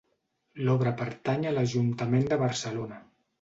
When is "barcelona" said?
2.47-2.99